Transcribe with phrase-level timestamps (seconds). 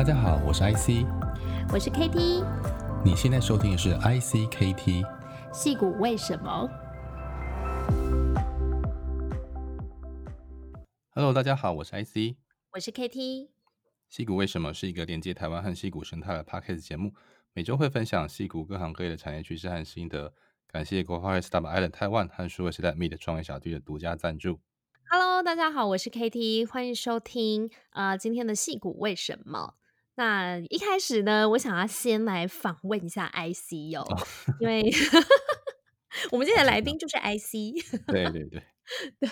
[0.00, 1.04] 大家好，我是 IC，
[1.70, 2.42] 我是 KT，
[3.04, 5.06] 你现在收听的是 ICKT，
[5.52, 6.66] 戏骨为什么
[11.10, 12.34] ？Hello，大家好，我是 IC，
[12.72, 13.50] 我是 KT，
[14.08, 17.12] 戏骨为什么是一个连接台湾和戏骨生态的 Podcast 节目，
[17.52, 20.32] 每周会分享戏骨各行各业的产业趋势和心得。
[20.66, 24.60] 感谢国发会 Startup Island Taiwan 和数位时代 Meet 创业小聚的独家赞助。
[25.10, 29.74] Hello，大家好，我是 KT，欢迎收听啊、呃、今天的戏骨为什么？
[30.20, 34.26] 那一开始呢，我想要先来访问一下 IC 哦，哦
[34.60, 34.82] 因为
[36.30, 38.06] 我们今天的来宾就是 IC。
[38.06, 38.62] 对对对。
[39.20, 39.28] 对，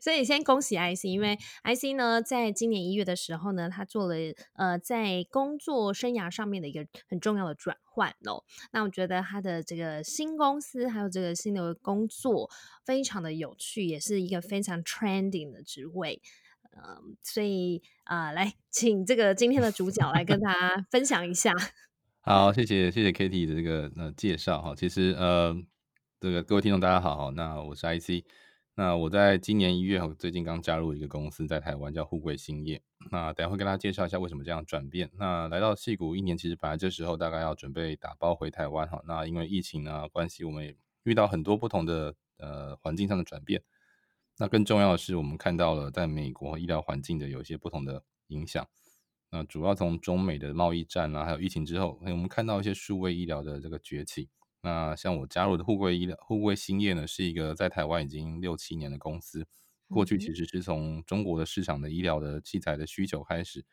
[0.00, 4.14] 所以先恭喜 IC，因为 IC 呢，在今年一月的时候呢，他做了
[4.54, 8.42] 呃，在工作生涯上面的一个很重要的转换哦。
[8.72, 12.50] 那我觉得他的这个新公司还有这个新的工作
[12.84, 16.20] 非常的有趣，也是一个非常 trending 的职位。
[16.76, 21.52] 嗯、呃，所以啊、呃，来请这个今天的主角来跟 大家分享一下。
[22.20, 24.74] 好，谢谢谢谢 Katie 的这个呃介绍哈。
[24.74, 25.54] 其实呃，
[26.20, 28.24] 这个各位听众大家好，那我是 IC。
[28.76, 32.82] 那我在今年一月，最近刚加入一个公司，在台湾叫富贵兴业。
[33.12, 35.08] 那等下会跟大家介绍一下为什么这样转变。
[35.16, 39.00] 那来到戏谷一年，其实本来这时候大概要准备打包回台湾哈。
[39.06, 43.62] 那因为疫情啊关系，我们也遇到很多不同的呃环境上的转变。
[44.38, 48.66] 那更重要的是，我们看到了在美国医疗环境的有一些不同的影响。
[49.30, 54.28] 那主要从中美的贸易战啊，还有疫情之后，我们看到一些数位医疗的这个崛起。
[54.62, 59.46] 那像我加入的富贵医疗、富贵兴业呢，是一个在台湾已经六七年的公司。
[59.88, 63.64] 过去其实是从中国的市场的医疗的器材的需求开始，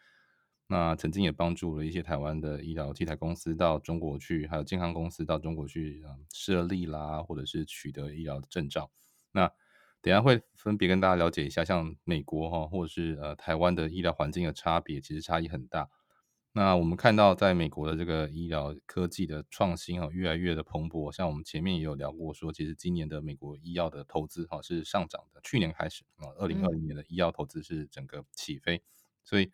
[0.68, 8.92] 那曾经也帮助了一些台湾的医疗器材公司到中国去，还有健康公司到中国去设立啦，或者是取得医疗的证照。
[9.32, 9.52] 那
[10.02, 15.90] 等下会分别跟大家了解一下，像美国哈，或者是呃台湾的医疗环境的差别，其实差异很大。
[16.54, 21.10] 那我们看到，在美国的这个医疗科技的创新啊，越来越的蓬勃。
[21.10, 25.40] 像我们前面也有聊过，说其实今年的美国医药的投资哈是上涨的。
[25.44, 28.84] 去年开始啊，二零二零年的医药投资是整个起飞。
[29.24, 29.50] 所以，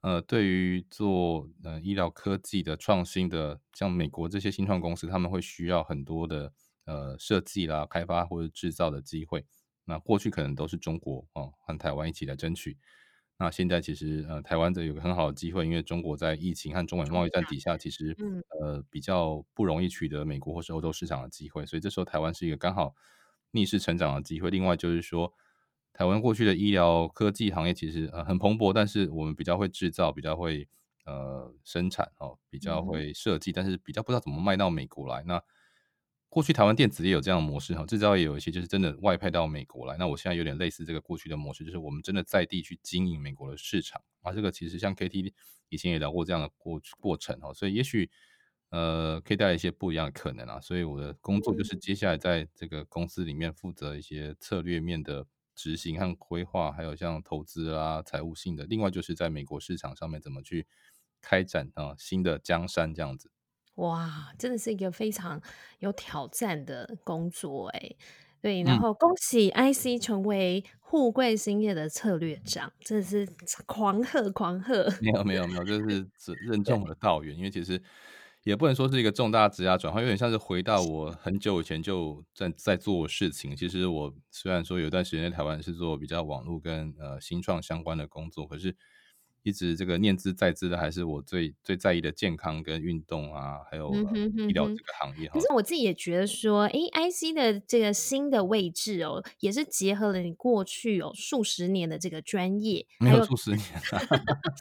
[0.00, 6.52] 呃，对于做呃医疗科技的创新的，像美国这些新创公司，他们会需要很多的
[6.86, 9.46] 呃设计啦、开发或者制造的机会。
[9.84, 12.76] 那过去可能都是中国啊和台湾一起来争取。
[13.38, 18.16] 那现在其实呃，台湾这有个很好的机会，因为中国在疫情和中美贸易战底下，其实
[18.60, 22.94] 呃比较不容易取得美国或是欧洲市场的机会，所以这时候台湾是一个刚好
[23.50, 24.48] 逆势成长的机会。
[24.48, 25.32] 另外就是说，
[25.92, 30.68] 台湾过去的医疗科技行业其实呃很蓬勃，但是我们比较会制造，比较会
[31.04, 35.24] 呃生产哦，比较会设计，但是比较不知道怎么卖到美国来。
[35.26, 35.42] 那
[36.32, 39.98] 过去台湾电子也有这样的模式哈，制造也有一些就是真的外派到美国来。
[39.98, 44.32] 那我现在有点类似这个过去的模式，就是我们真的在地去经营美国的市场啊。
[44.32, 45.30] 这个其实像 KT
[45.68, 48.10] 以前也聊过这样的过过程哈，所以也许
[48.70, 50.58] 呃可以带来一些不一样的可能啊。
[50.58, 58.64] 所以我的工作就是接下来在这个公司里面负责一些策略面的执行和规划，还有像投资啊、财务性的。
[58.64, 60.66] 另外就是在美国市场上面怎么去
[61.20, 63.30] 开展啊新的江山这样子。
[63.76, 65.40] 哇，真的是一个非常
[65.78, 67.90] 有挑战的工作哎，
[68.42, 73.26] 对，然后恭喜 IC 成为富贵兴业的策略长，真的是
[73.64, 74.92] 狂贺狂贺！
[75.00, 76.06] 没有没有没有，就是
[76.46, 77.82] 任重而道远，因为其实
[78.42, 83.56] 也不能说是一个重大职涯转换，有点像是回到我很久以前就在在做事情。
[83.56, 88.76] 其实我虽然说有一段时间在台湾是做比较网络跟呃新创相关的工作，可是。
[89.42, 95.28] 一直这个念兹在兹的，还是我最最在意的健康跟运动啊，还有、嗯、哼哼哼医疗这个行业。
[95.28, 103.60] 可是我自己也觉得说，哎，IC 的这个新的位置哦，也是结合了你过去有数十年的这个专业，没有数十年，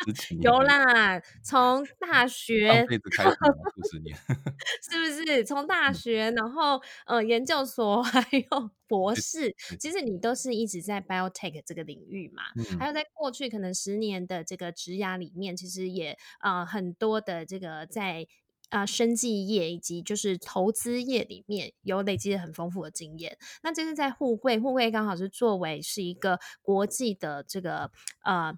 [0.06, 0.42] 十几年。
[0.42, 4.18] 有啦，从大学辈子开始数十年，
[4.82, 5.44] 是不是？
[5.44, 8.72] 从大学，然后呃研究所，还有。
[8.92, 18.28] 博士，其实你都是一直在 biotech 这个领域嘛，嗯、还有在过去可能十年的这个职涯里面，其实也啊、呃、很多的这个在
[18.68, 23.38] 啊、呃、生技业以及就是投资业里面有累积了很丰富的经验。
[23.64, 27.92] 那这是在互惠，互惠刚好是作为是一个国际的这个
[28.26, 28.54] 呃。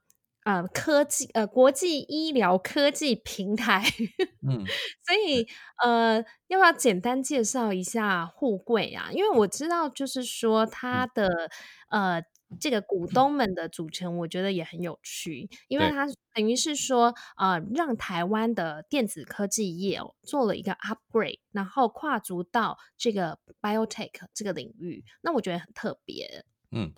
[0.46, 3.84] 呃，科技呃，国际医疗科技平台，
[4.48, 4.66] 嗯，
[5.06, 5.48] 所以
[5.84, 6.18] 呃，
[6.48, 9.10] 要不要简单介绍一下互贵啊？
[9.12, 11.50] 因为我知道，就是说它的、
[11.90, 12.24] 嗯、呃
[12.60, 26.46] 这个股东们的组成，我觉得也很有趣，因为它等于是说呃，让台湾的电子科技业、哦、做了一个 upgrade，然后跨足到这个 biotech 这个领域，那我觉得很特别。
[26.72, 26.94] 嗯。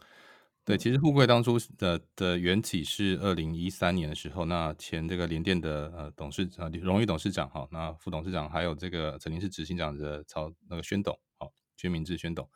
[0.65, 12.49] 对，其实富贵当初的的缘起是二零一三年的时候，那前这个联电的呃董事呃荣誉董事长哈，那副董事长还有这个曾经是执行长的曹那个宣董好，宣明志宣董，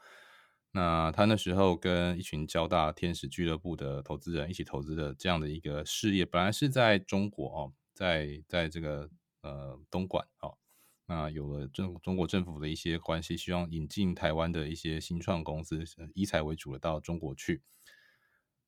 [0.71, 9.07] 那他那时候跟一群交大天使俱乐部的投资人一起投资的这样的一个事业，本来是在中国哦，在在这个
[9.43, 10.57] 呃东莞哦，
[11.05, 15.83] 那有了中中国政府的一些关系，希望引进台湾的一些新创公司，
[16.15, 17.61] 以财为主的到中国去。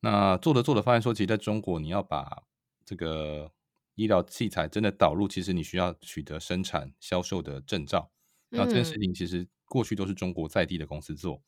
[0.03, 2.44] 那做着做着发现说，其实在中国，你要把
[2.83, 3.51] 这个
[3.94, 8.12] 医疗器材真的导入，其实你需要取得生产销售的证照。
[8.50, 11.42] 那这件事情其实过去都是中国在地的公司做。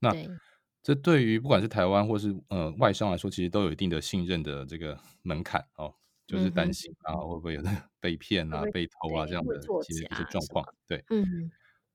[0.00, 0.12] 那
[0.82, 5.94] 这对于不管是台湾或是呃外商来说，其实都有一定的信任的这个门槛哦，
[6.26, 7.62] 就是担心啊会不会有
[8.00, 10.66] 被骗啊、被偷啊这样的其实一些状况。
[10.88, 11.24] 对，嗯，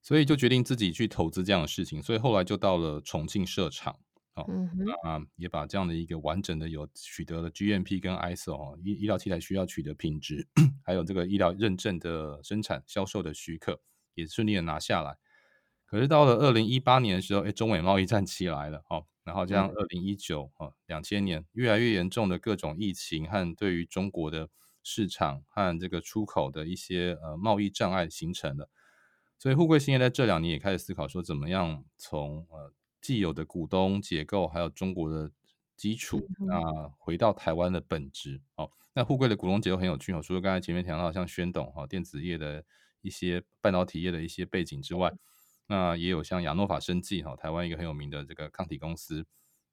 [0.02, 2.02] 所以就决定自己去投资这样的事情。
[2.02, 4.00] 所以后来就到了重庆设厂。
[4.36, 4.44] 哦，
[5.04, 10.46] 啊，也把这样的一个完整的有取得了 GMP 跟 ISO 医医疗器材需要取得品质，
[10.84, 13.80] 还有这个医疗认证的生产销售的许可，
[14.14, 15.18] 也顺利的拿下来。
[15.86, 24.50] 可是到了二零一八年的时候，哎，中美贸易战起来了，哦，然后这样二零一九啊，两千年越来越严重的各种疫情和对于中国的
[24.84, 28.70] 市场和这个出口的一些呃贸易障碍形成了，
[29.40, 32.74] 所以富贵兴业在这两年也开始思考说，怎么样从呃。
[33.06, 35.32] 既有的股东结构，还有中国的
[35.78, 38.68] 基础，那回到台湾的本质哦。
[38.96, 42.66] 那互贵的股东结构很有趣哦，除了刚才前面讲到像宣董哈电子业的
[43.02, 45.14] 一些半导体业的一些背景之外，
[45.68, 49.24] 那也有像亚诺法生技哈，台湾一个很有名的这个抗体公司，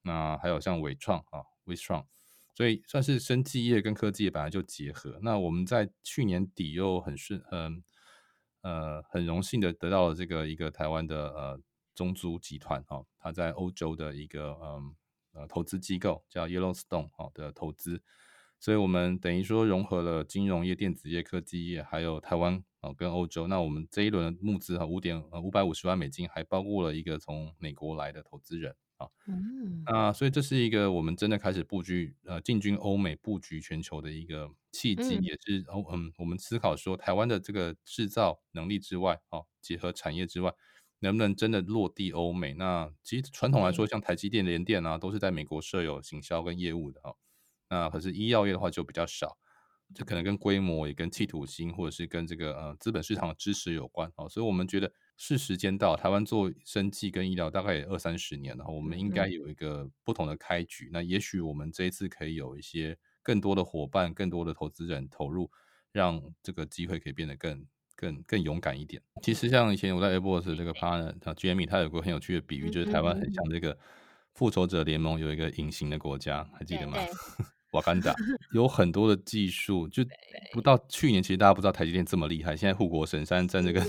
[0.02, 2.05] 那还有像伟创啊 Wistron，
[2.55, 5.19] 所以算是生技业跟科技业本来就结合。
[5.23, 7.82] 那我们在去年底又很顺，嗯
[8.61, 11.61] 呃很荣幸的得到了这个一个台湾的呃。
[11.94, 14.94] 中租集团哈，它在欧洲的一个嗯
[15.33, 18.03] 呃投资机构叫 Yellowstone 哈的投资，
[18.59, 23.47] 所以我们等于说融合了金融业、电子业、科技业，还有台湾啊跟欧洲。
[23.47, 29.09] 那我们这一轮募资哈五点呃五百五十万美金，还包括了一个从美国来的投资人啊。
[29.27, 40.55] 嗯，那所以这是一个我们真的开始布局呃进军欧美、布局全球的一个契机，也是欧嗯我们思考说台湾的这个制造能力之外哦，结合产业之外。
[41.02, 42.54] 能不能真的落地欧美？
[42.54, 47.16] 那其实传统来说，像台积电、联电啊，都是在美国设有行销跟业务的哦。
[47.69, 49.37] 那可是医药业的话就比较少，
[49.94, 54.28] 这可能跟规模也跟企图心，或者是跟这个呃资本市场的支持有关哦。
[54.28, 60.88] 所以我们觉得是时间到，台湾做生技跟医疗大概也二三十年了，我们应该有一个不同的开局。
[60.93, 65.50] 那也许我们这一次可以有一些更多的伙伴、更多的投资人投入，
[65.90, 67.66] 让这个机会可以变得更。
[67.97, 69.03] 更更勇敢一点。
[69.23, 73.77] 其实像以前我在 Airbus 这个 partner，他 Jamie 他有个很有趣的比喻，就是台湾很像这个
[74.35, 76.99] 复仇者联盟有一个隐形的国家，还记得吗？
[77.73, 78.15] 瓦干达
[78.53, 80.05] 有很多的技术，就
[80.53, 82.55] 不到去年，其实大家不知道台积电这么厉害。
[82.55, 83.81] 现在护国神山在这个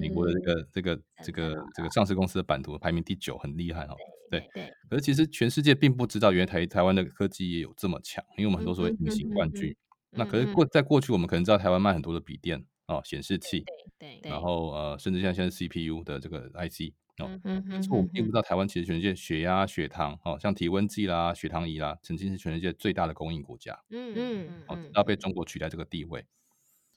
[0.00, 3.94] 美国的这个这个这个这个上市公司的版图排名第九，很厉害哈。
[4.30, 4.40] 对，
[4.88, 9.76] 可是其实全世界并不知道，原来台台湾的科技也有这么强，因为我们很多所谓隐形冠军。
[10.12, 12.64] 那可是过在过去，我们可能知道台湾卖很多的笔电。
[12.86, 13.68] 哦，显示器，
[13.98, 26.24] 对，对，然后呃，甚至像现在 CPU 的这个 IC 哦，嗯嗯嗯，我们并不知道台湾其实全世界血压、血糖哦，像体温计啦、血糖仪啦，曾经是全世界最大的供应国家，嗯嗯，哦，要被中国取代这个地位，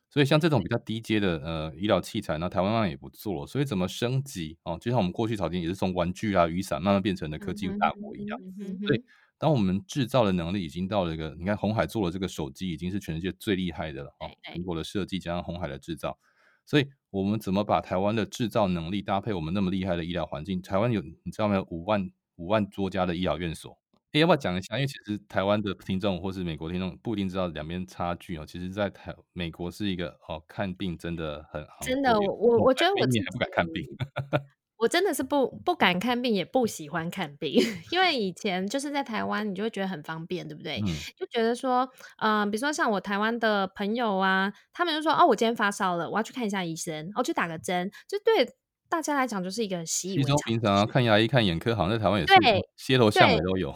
[0.10, 4.78] 所以像这种比较低阶的呃医疗器材，那台湾慢慢也不做，所以怎么升级哦？
[4.82, 8.40] 就像我们过去草甸也是从玩具啊、雨伞慢慢变成的科技大国一样，
[8.86, 9.02] 对。
[9.38, 14.32] 当我们制造的能力已经到了一个，你看红海做了这个手机，已经是全世界最厉害的了啊！
[14.54, 16.18] 苹果的设计加上红海的制造，
[16.66, 20.62] 所以我们怎么把台湾的制造能力搭配我们那么厉害的医疗环境？
[20.62, 21.68] 台湾有你知道没有？
[21.70, 23.78] 五万五万多家的医疗院所，
[24.14, 24.78] 哎，要不要讲一下？
[24.78, 28.46] 因为其实台湾的听众或是美国听众不一定知道两边差距哦。
[28.46, 33.86] 其实，在台美国是一个哦，看病真的很好，真的，我我我觉得我不敢看病。
[34.78, 37.54] 我真的是不不敢看病，也不喜欢看病，
[37.92, 40.82] 因为以前就是在台湾，你就会觉得很方便，对不对？
[40.86, 48.48] 嗯、就觉得说，嗯、呃，比如说像我台湾的朋友啊，他们就说，哦，我今天发烧了，我要去看一下医生，我去打个针，就对
[48.90, 50.36] 大家来讲就是一个习以为常。
[50.46, 53.74] 平常看牙医、看眼科，好像在台湾也是对街头巷尾都有。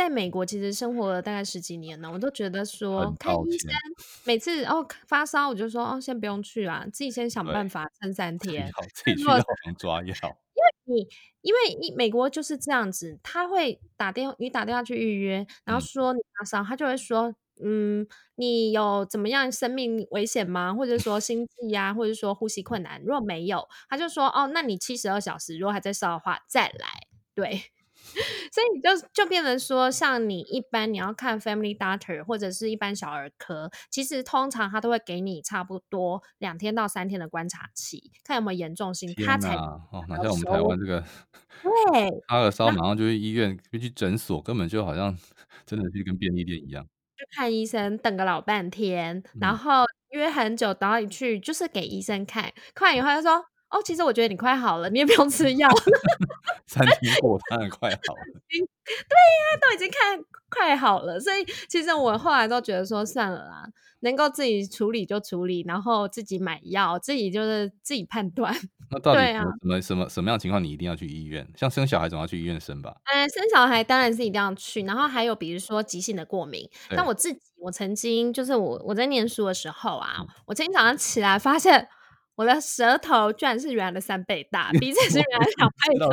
[0.00, 3.70] 在美国其实生活了大概十几年了，我都觉得说看医生，
[4.24, 10.14] 每次哦发烧我就说哦先不用去啊，自己先想办法撑三天， 自己去药房抓药。
[10.54, 11.08] 因为你
[11.42, 20.72] 因为你美国就是这样子，他会打电话你打电话去预约，然后说你发烧，他就会说嗯你有怎么样生命危险吗？
[20.72, 27.60] 或者说心 悸呀、啊，或者说呼吸困难，如果没有，他就说哦那你七十二小时如果还在烧的话再来，对。
[28.52, 39.14] 所以你就就变成说，像你一般你要看 Family Doctor 或者是一般小儿科，其实通常他都会给你差不多两天到三天的观察期，看有没有严重性。
[39.24, 41.04] 他才哦，哪像我们台湾这个，
[41.62, 45.16] 对，发个烧马上就去医院，就去诊所，根本就好像
[45.64, 46.84] 真的是跟便利店一样。
[47.16, 53.44] 去看医生，等个老半天，然后约很久，然后一去就是给医生看，看完以后他说。
[53.70, 55.68] 哦，其实我觉得你快好了，你也不用吃药。
[56.66, 58.40] 三天过，当然快好了。
[58.48, 63.68] 对呀，都已经看快好了，所以其实我后来都觉得说算了啦，
[64.00, 68.54] 能够自己处理就处理，然后自己买药，自己就是自己判断。
[68.90, 71.48] 那 到底什么、啊、什么什么样的情况你一定要去医院？
[71.56, 72.96] 像生小孩总要去医院生吧？
[73.04, 74.82] 嗯，生小孩当然是一定要去。
[74.82, 81.88] 然后还有比如说急性的过敏，但我自己我曾经就是我我在念书的时候啊，嗯、我今天早上起来发现。
[82.40, 86.08] 我的舌头居然是原来的三倍大， 鼻子是原来两倍大，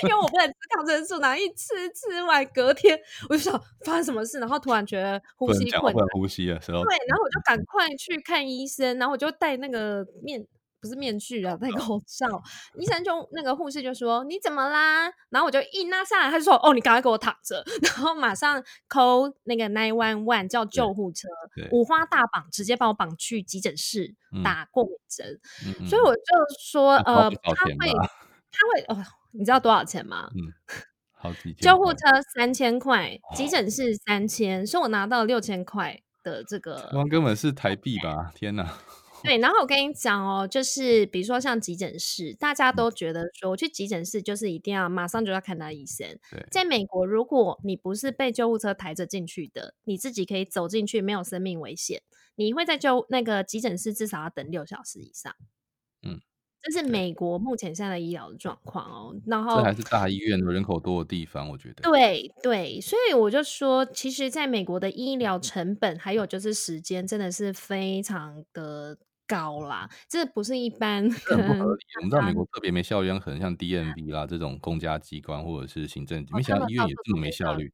[0.04, 2.98] 因为我不能吃抗生素，然后一吃吃完隔天
[3.28, 3.52] 我就想
[3.84, 10.46] 发生什么事，然后突然觉得呼吸困难，呼吸了，对，然后我就赶快去看医生，然后我就戴那个面。
[10.80, 12.42] 不是面具啊，戴口罩。
[12.78, 21.28] 医生就那个护士就说：“你怎么啦？”然后我就一拉下来，他就说：“哦，你赶快给我躺着。”然后马上 call 那个 nine one one 叫救护车，
[21.70, 25.38] 五花大绑，直接把我绑去急诊室打过敏针。
[25.66, 26.22] 嗯、所以我就
[26.58, 27.92] 说：“呃，他会，
[28.50, 30.52] 他会哦，你知道多少钱吗？”嗯，
[31.12, 31.56] 好几千。
[31.56, 31.98] 救护车
[32.34, 36.90] 三千块，急诊室三千，所以我拿到六千块的这个。
[36.94, 38.32] 哇，根本是台币吧？
[38.34, 38.78] 天哪！
[39.22, 46.06] 对，然后我跟你讲哦，就是比如说像急诊室，大家都觉得说，我去急诊室就是一定要马上就要看到医生。
[46.30, 52.02] 对，在美国，如果你不是被救护车抬着进去的，你自己可以走进去，没有生命危险，
[52.36, 55.34] 你会在救那个急诊室至少要等六小时以上。
[56.02, 56.20] 嗯，
[56.62, 59.14] 这是美国目前现在的医疗的状况哦。
[59.26, 61.82] 然后这还是大医院的人口多的地方，我觉得。
[61.82, 68.96] 对对，所以我就说，其实在美国的医疗成本还有就是时间，真的是非常的。
[69.30, 71.80] 高啦，这不是一般很不合理。
[71.98, 77.72] 我们知道美国特别没效率，可能像 DMV 啦这种公家机关或者是行政，没想到医院也这么没效率。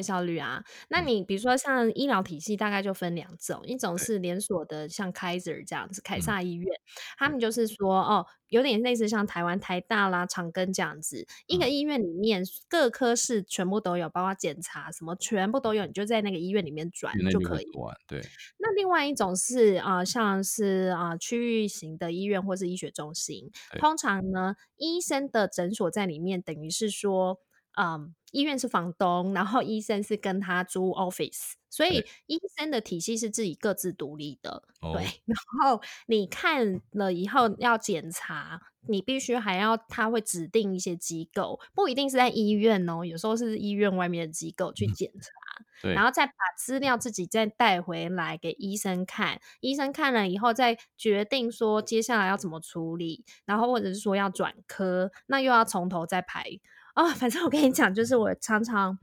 [0.00, 0.62] 效率啊！
[0.88, 17.66] 那你比如说像医疗体系，大概就分两种，嗯、一种是连锁的，像 Kaiser 这样子，凯撒医院，嗯、他们就是说哦，有点类似像台湾台大啦、长庚这样子，一个医院里面各科室全部都有，包括检查什么全部都有，你就在那个医院里面转就可以。
[18.06, 18.20] 对。
[18.58, 27.38] 那另外一种是啊、呃，像是啊区域型的医院或是医学中心，通常呢，医生的诊所在里面，等于是说。
[27.78, 34.62] 嗯，医院是房东，然后医生是跟他租 office，所以医生的体系是自己各自独立的。
[34.80, 45.30] 对， 然后你看了以后要检查，你必须还要他会指定一些机构，不一定是在医院哦，有时候是医院外面的机构去检查，
[45.80, 56.44] 对，然后再把资料自己再带回来给医生看，医生看了以后再决定说接下来要怎么处理，然后或者是说要转科，那又要从头再排。
[56.94, 58.98] 哦，反正我跟你讲，就是我常常，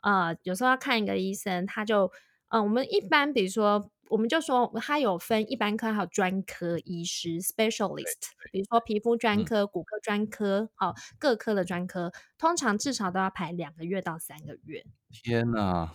[0.00, 2.10] 呃，有时候要看一个医生，他就，
[2.48, 14.84] 呃，我们一般比如说，我们就说他有分一般科还有专科医师 （specialist），比如说皮肤专科、嗯、骨科专科，好、哦，各科的专科，通常至少都要排两个月到三个月。
[15.10, 15.92] 天哪！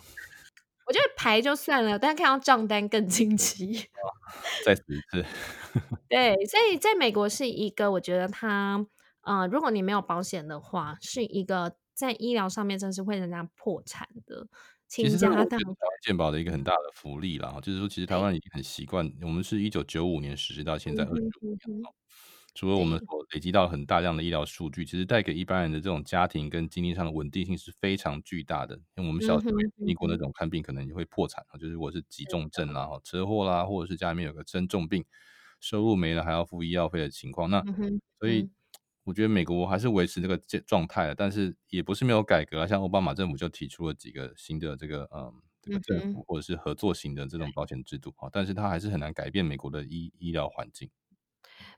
[0.86, 3.88] 我觉得排就算了，但是看到账单更惊奇。
[4.64, 5.26] 再死一次。
[6.08, 8.86] 对，所以在美国是一个，我觉得他。
[9.24, 14.46] 啊、呃，如果你没有保险的话，是一个在医疗上面真是会让人家破产的
[14.86, 15.60] 倾家荡产。
[16.02, 21.94] 健保的一个很大的福利啦，就是说，其实台湾已经很习惯，我们是一九九五年实施到现在二十五年了。
[22.54, 28.76] 除了我们所累积到很大量的医疗数据，其实带给一般人的这种家庭跟经济上的稳定性是非常巨大的。
[28.94, 35.04] 因为我们小时候经历过那种看病可能也会破产，就是如果是急重症啦、车祸啦，或者是家里面有个生重病，
[35.58, 37.64] 收入没了还要付医药费的情况，那
[38.20, 38.50] 所以。
[39.04, 42.66] 我觉得美国还是维持这个状态的，但是也不是没有改革啊。
[42.66, 45.32] 像奥巴马政府就提出了几个新的这个嗯，
[45.62, 50.90] 这个政府或者是合作型的这种保险制度啊，但是它还是很难改变美国的医医疗环境。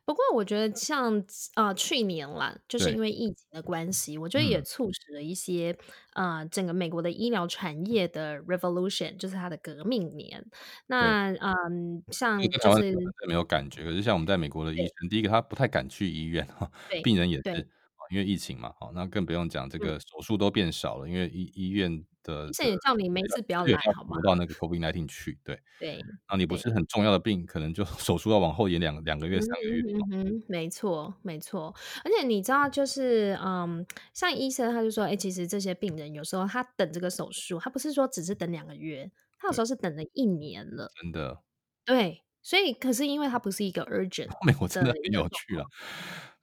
[0.07, 1.23] 不过我觉得像
[1.57, 5.77] 呃去年啦，就是因为疫情的关系，我觉得也促使了一些、
[6.13, 10.43] 啊、呃整个美国的医疗产业的 revolution，就是它的革命年。
[10.87, 12.95] 那嗯，像就是
[13.27, 16.71] 没有感觉，可是像我们在美国的医生，第一个他不太敢去医院哈，
[17.03, 17.69] 病人也是，
[18.11, 24.19] 因为疫情嘛，好，那更不用讲这个手术都变少了，嗯、因为医医院的医生也叫你没事不要来，好吗？
[24.23, 29.83] 到那个 COVID nineteen 去，对对，啊，你不是很重要的病，可能就 手术要往后延两两个月、三个月。
[29.93, 41.43] 嗯哼，没错没错，而且你知道，就是嗯，像医生他就说，哎、欸，其实这些病人有时候他等这个手术，他不是说只是等两个月，他有时候是等了一年了，真的，
[41.85, 42.23] 对。
[42.43, 45.67] 所以，可是因为它不是一个 urgent，美国真的很有趣啊。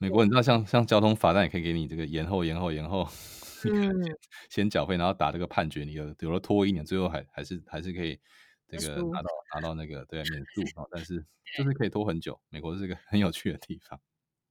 [0.04, 3.08] 美国你知道像，像像交通罚单也可以给你这个延后、延后、延后，
[3.64, 3.94] 嗯，
[4.50, 8.20] 先缴费，然后打这个判决，你有有了拖一年，最后还还是还是可以
[8.68, 10.86] 这个拿到拿到那个对免诉啊。
[10.92, 11.26] 但是
[11.58, 12.38] 就是可以拖很久。
[12.50, 13.98] 美国是一个很有趣的地方。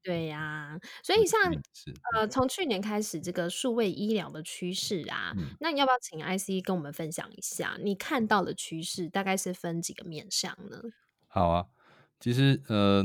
[0.02, 1.38] 对呀、啊，所以像
[2.16, 10.80] 呃，从去年开始这个数位医疗的趋势啊、嗯，那你要不要请 IC 跟我们分享一下你看到的趋势，大概是分几个面向呢？
[11.28, 11.66] 好啊，
[12.18, 13.04] 其实呃，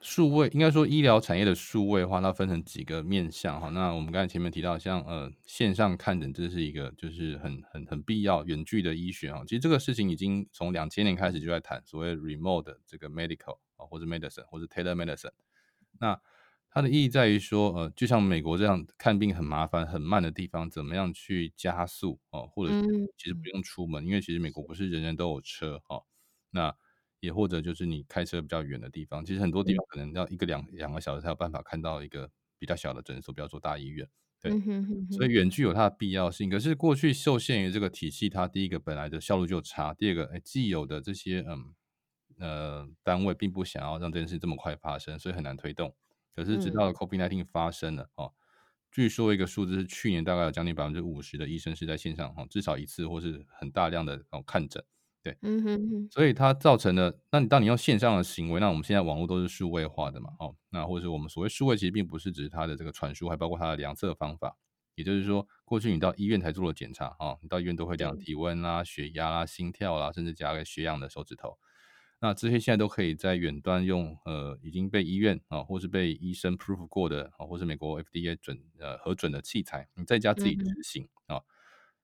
[0.00, 3.68] 数位应该说医疗产业的数位化，它分成几个面向哈。
[3.70, 9.42] 那我们刚才前面提到像，像呃线上看诊，这是一个就是很很很必要远距的医学哈。
[9.44, 15.32] 其实这个事情已经从两千年开始就在谈所谓 remote 这个 medical 啊，或者 medicine 或者 telemedicine。
[16.00, 16.20] 那
[16.70, 22.72] 它的意义在于说，呃，就像美国这样看病很麻烦很慢的地方，怎么样去加速哦，或者
[23.16, 26.04] 其实不用出门，因为其实美国不是人人都有车哦。
[26.50, 26.76] 那
[27.20, 34.08] 也或者就是你开车比较远的地方，其实很多地方可能要一个两两个小时才有办法看到一个比较小的诊所，不要说大医院。
[34.40, 34.52] 对，
[35.10, 36.48] 所以远距有它的必要性。
[36.48, 41.74] 可是过去受限于这个体系，它第一个本来的效率就差，第二个，哎，既有的这些嗯
[42.38, 45.92] 呃单位并不想要让这件事这么快发生，所以很难推动。
[46.36, 48.32] 可是直到 COVID-19 发生了哦，
[48.92, 54.84] 据说一个数字是去年大概有将近百分之五十的医生是在线上哈，至少一次或是很大量的哦看诊。
[55.28, 64.56] 对，嗯哼哼，所以它造成了，那你当你用线上的行为，那我们现在网络都是数位化的嘛，哦，那或者是我们所谓数位，其实并不是只是它的这个传输，还包括它的量测方法。
[64.94, 71.56] 也就是说，过去你到医院才做了检查，哦，你到医院都会量体温啦、血压啦、心跳啦，甚至加个血氧的手指头。
[72.20, 81.08] 那这些现在都可以在远端用，呃，已经被医院啊，或是被医生 proof 过的，啊，或是美国 FDA 准呃核准的器材，你在家自己执行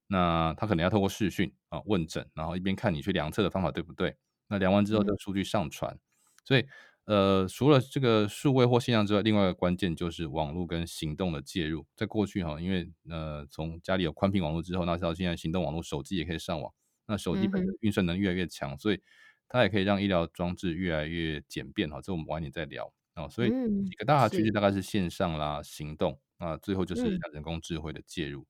[0.06, 4.16] 那他可能要透过视讯啊问诊，然后一边看你去量测的方法对不对？
[4.48, 5.94] 那量完之后，这个数据上传。
[5.94, 6.00] 嗯。
[6.44, 6.66] 所以，
[7.06, 11.86] 呃，除了这个数位或线上之外，另外一个关键就是网络跟行动的介入。
[11.96, 16.70] 在过去哈，因为呃，从家里有宽频网络之后，那到现在行动网络，手机也可以上网。
[17.06, 19.00] 那手机本身运算能越来越强，嗯，所以
[19.48, 22.00] 它也可以让医疗装置越来越简便哈。
[22.02, 23.26] 这我们晚点再聊啊。
[23.28, 28.46] 所以几个大的趋势大概是线上啦，行动啊，最后就是人工智慧的介入。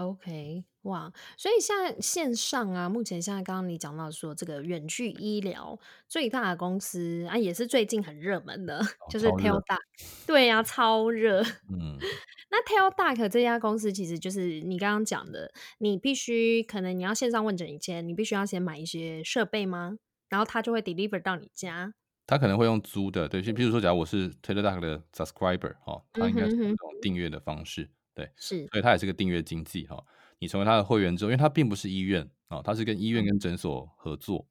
[0.00, 9.78] OK，哇，所以现在线上啊，目前现在刚刚你讲到说这个远距医疗最大的公司啊，也是最近很热门的， 哦、就是 Teladoc，
[10.26, 11.42] 对呀、啊，超热。
[11.68, 11.98] 嗯，
[12.50, 19.98] 那 Teladoc 这家公司其实就是你刚刚讲的，你必须可能你要线上问诊以前，你必须要先买一些设备吗？
[20.30, 21.92] 然后他就会 deliver 到你家。
[22.26, 27.82] 他可能会用租的，对，就譬如说，假如我是 Teladoc 的 subscriber 哦，他应该是用订阅的方式。
[27.82, 30.04] 嗯哼哼对，是，所以它也是个订阅经济哈。
[30.38, 34.46] 你成为他的会员之后，因为它并不是医院啊，它是跟医院跟诊所合作，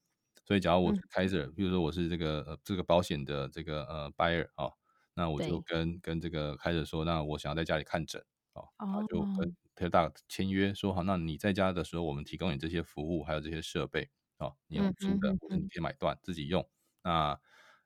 [0.45, 4.71] 所以假如我是 Kaiser，比如说我是这个呃这个保险的这个呃 buyer 啊，
[5.15, 16.67] 那我就跟跟这个 Kaiser 说，那我想要在家里看诊啊，他就跟 Teladoc 签约说好，那你在家的时候，我们提供你这些服务，还有这些设备啊，你用租的或者你可以买断自己用，
[17.03, 17.39] 那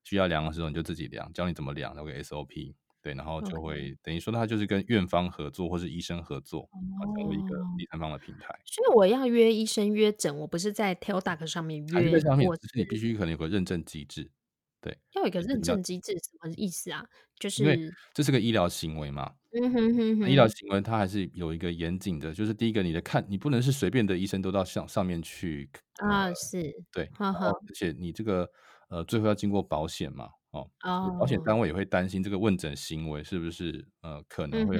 [0.04, 2.76] 需要量的时候你就自己量，教你怎么量那个 SOP。
[3.04, 6.70] 对，然后就会.等于说，他就是跟院方合作，或是医生合作，
[7.16, 8.58] 成为一个第三方的平台。
[8.66, 14.32] 所以我要约医生约诊，我不是在 Teladoc 上面约，在上面，只是你必须可能有个认证机制。
[14.80, 17.06] 对，要有一个认证机制，什么意思啊？
[17.40, 17.78] 就是因为
[18.14, 19.34] 这是个医疗行为嘛。
[19.52, 20.30] 嗯哼哼哼。
[20.30, 26.36] 医疗行为它还是有一个严谨的，就是第一个，你的看，你不能是随便的医生都到上上面去啊、呃。
[26.36, 26.74] 是。
[26.92, 27.10] 对。
[27.16, 27.48] 呵呵。
[27.50, 28.50] 而且你这个
[28.90, 30.30] 呃，最后要经过保险嘛。
[30.54, 30.72] 哦，
[31.20, 34.78] 保险单位也会担心这个问诊行为是不是呃可能会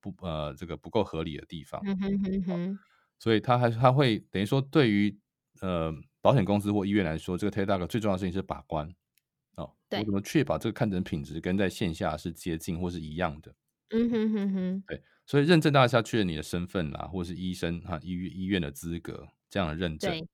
[0.00, 2.78] 不、嗯、呃这个不够合理的地方，嗯哼哼哼，
[3.18, 5.16] 所以他还是他会等于说对于
[5.60, 8.92] 呃保险公司或医院来说，这个 Teladoc 最重要的事情是把关
[9.56, 13.54] 哦，对，我怎么确保这个看诊品质跟在线下是接近或是一样的？
[13.90, 20.26] 嗯哼哼哼，对，所以认证大家要确认你的身份啦，或是医生哈医医院的资格这样的认证。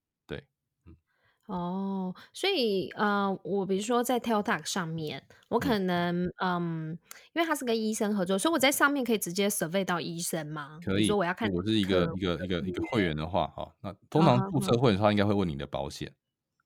[1.51, 6.99] 哦，所以呃，我比如说在 Teladoc 上面，我可能嗯，嗯，
[7.33, 10.79] 因为他是跟医生合作，所以我在上面可以直接 survey 到医生吗？
[10.85, 11.07] 可以。
[11.07, 16.13] 说我要看，我是一个一个一个一个会员的话，哈，那通常注册会员的话，应该会问你的保险。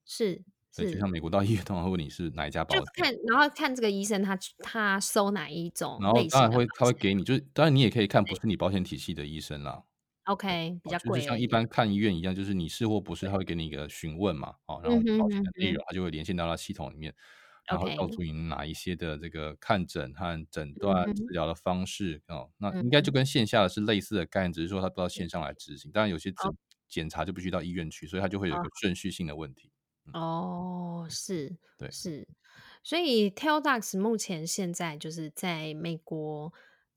[0.05, 9.83] 是是就像美国到医院通常会问你是哪一家保险，就看然后看这个医生他他收哪一种，然后当然会他会给你，就是当然你也可以看不是你保险体系的医生啦。
[10.25, 11.47] OK，比较贵，就是像一。
[11.47, 17.15] 般看医院一样，就是你是或不是，他会给你一个询问嘛，哦，然后保险的内容，他就会连线到他系统里面，
[17.69, 21.23] 然后告诉你哪一些的这个看诊和诊断治。
[21.31, 26.51] 疗的方式哦，那应该就跟线下的是类似的概念，只是说他不到线上来执行，当然有些检
[26.89, 28.65] 检查就必须到医院去，所以他就会有一个。
[28.81, 29.71] 顺序性的问题。
[30.13, 32.27] 哦，是，对，是，
[32.83, 36.53] 所以 Teladoc 目前现在就是在美国。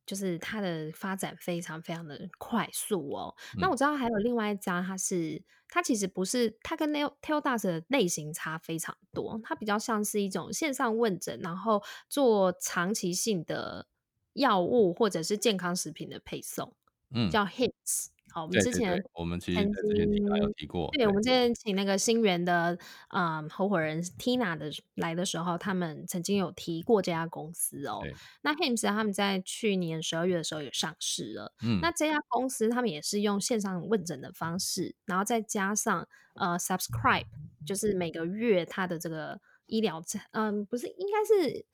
[0.07, 3.35] 就是它的发展非常非常的快速哦。
[3.53, 13.85] 嗯、那我知道还有另外一家，它是它其实不是，它跟 Teladoc 的类型差非常多，它比较像是一种线上问诊，然后做长期性的
[14.33, 16.73] 药物或者是健康食品的配送，
[17.13, 18.07] 嗯，叫 Hims。
[18.37, 22.77] 好，我们之前我们其实之前提有提过，对，我们之前请那个新源的
[23.09, 28.03] 嗯合伙人 Tina 的来的时候，他们曾经有提过这家公司哦。
[28.43, 37.25] 那 Hims 他们在去年十二月的时候也上市了，嗯，那这家公司他们也是用线上问诊的方式，然后再加上呃 subscribe，
[37.65, 41.65] 就是每个月他的这个医疗产，嗯，不是应该是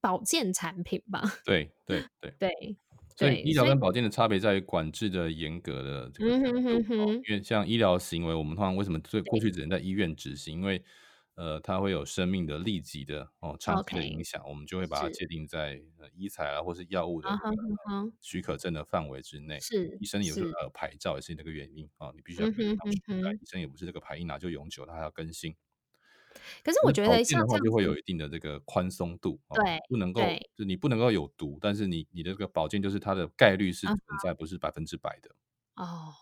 [0.00, 1.22] 保健产品吧？
[1.44, 2.76] 对对对对。
[3.20, 7.12] 对所以医疗跟保健的差别在于管制的严格的这个程度。
[7.12, 10.58] 因为像医疗行为，我们通常为什么最过去只能在医院执行？
[10.58, 10.82] 因为
[11.36, 17.28] 呃，它会有生命的立即的哦长期的影响，我们就会把它界定在呃医材啊或是药物的
[18.20, 19.58] 许可证的范围之内。
[19.60, 25.54] 是医生有时候呃牌照也是那个原因啊，你必须要医生也不是这个牌一拿就永久，他还要更新。
[26.64, 30.20] 可是我觉得像这样就会有一定的这个宽松度，对，不能够
[30.56, 35.30] 就你不能够有毒，但是你你的这个保健就是它的概率是存在，不是百分之百的。
[35.76, 36.12] 哦，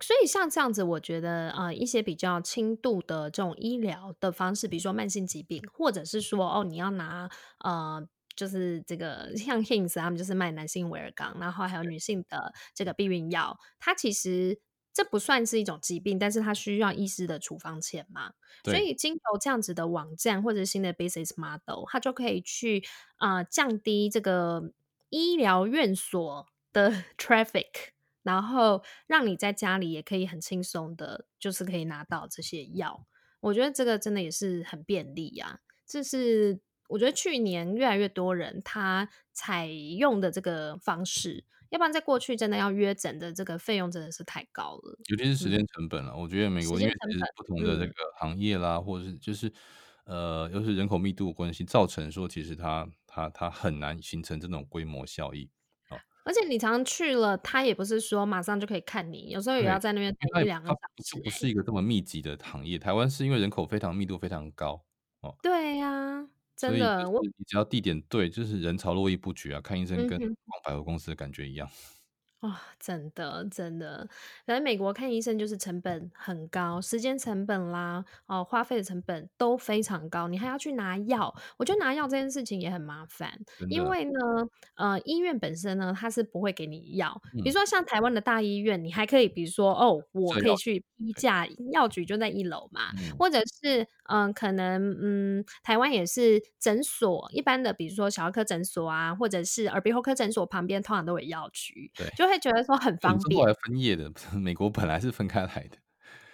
[0.00, 14.60] 所以像这样子，我觉得啊，一些比较轻度的这种医疗的方式，比如说慢性疾病，或者是说哦，你要拿呃，就是这个 像 Hims 他们就是卖男性威尔刚，然后还有女性的这个避孕药，它其实。
[14.98, 18.32] 这不算是一种疾病，但是它需要医师的处方签嘛？
[18.64, 22.82] 所以经由这样子的网站或者新的 business model，它就可以去
[23.18, 24.72] 啊、呃、降低这个
[25.10, 27.92] 医疗院所的 traffic，
[28.24, 33.06] 然后让你在家里也可以很轻松的，就是可以拿到这些药。
[33.38, 35.60] 我觉得这个真的也是很便利呀、啊。
[35.86, 36.58] 这是
[36.88, 41.44] 我觉得去年越来越多人他采用的这个方式。
[41.70, 46.12] 要不然，在过去真的要约诊的这个费用真的是太高了，尤其是时间成本了。
[46.14, 49.52] 嗯、我觉得美国因为其实不同的这个行业啦，嗯、或者是就是
[50.04, 55.50] 呃，又是人口密度关系，造成说其实它它它很难形成这种规模效益。
[56.24, 61.16] 而且你常常去了，他也不是说马上就可以看你，有时候也要在那边待一两个小时。
[61.16, 62.78] 就不是一个这么密集的行业。
[62.78, 64.84] 台湾是因为人口非常密度非常高
[65.20, 65.34] 哦。
[65.42, 66.28] 对呀、啊。
[66.58, 69.60] 真的，我你只要地点对，就是人潮络绎不绝啊！
[69.60, 71.70] 看医生跟逛百货公司的感觉一样。
[72.40, 74.08] 哇、哦，真的真的，
[74.46, 83.36] 来美国看医生就是成本很高，时间成本啦，哦，花费的成本都非常高，你还要去拿药，我觉得拿药这件事情也很麻烦，
[83.68, 84.20] 因为呢，
[84.76, 102.27] 呃，医院本身呢，它是不会给你药，嗯、比如说像台湾的大医院，你还可以，比如说哦，我可以去批价，药局就在一楼嘛，嗯、或者是嗯、呃，可能嗯，台湾也是诊所一般的，比如说小儿科诊所啊，或者是耳鼻喉科诊所旁边通常都有药局，对，就。
[102.28, 103.40] 会觉得说很方便。
[103.40, 105.76] 后来分业的，美国本来是分开来的。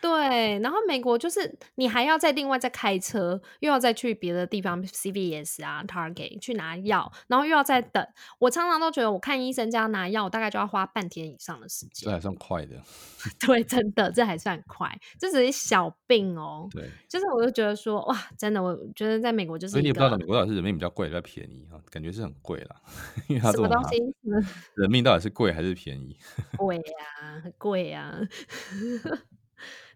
[0.04, 8.06] 对，然后美国就是你还要再另外再开车，又要再去别的地方，CVS 啊、Target 去拿药，然后又要再等。
[8.38, 12.04] 我常常都觉得，我看医生这样拿药，我大概就要花半天以上的时间。
[12.04, 12.76] 这还算快的。
[13.46, 14.94] 对，真的，这还算快。
[15.18, 16.68] 这只是小病哦。
[16.70, 19.72] 对，就是我就觉得说，哇，真的，我觉得在美国就是。
[19.72, 21.80] 所以你也不知道美国到底是人命比较贵，比较便宜啊？
[21.90, 22.76] 感觉是很贵啦。
[23.26, 23.96] 因为它什么东西？
[24.76, 26.14] 人命到底是贵还是便宜？
[26.58, 28.14] 贵呀，很贵呀。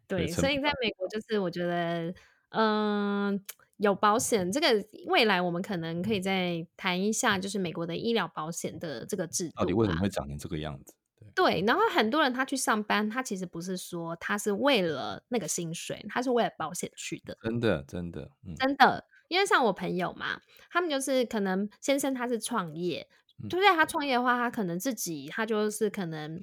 [0.08, 2.12] 对，所以在美国就是我觉得，
[2.48, 3.40] 嗯、呃，
[3.76, 4.68] 有保险这个
[5.06, 10.94] 未来我们可能可以再谈一下，就是美国的医疗保险的这个制度到底为什么会长成这个样子？
[11.34, 17.36] 对，对，然后很多人他去上班，他其实不是说他是为了那个薪水，他是为了保险去的。
[17.42, 20.40] 真的，真的，嗯、真的，因为像我朋友嘛，
[20.70, 23.06] 他们就是可能先生他是创业。
[23.42, 23.68] 对不对？
[23.74, 26.36] 他创业的话，他可能自己他就是可能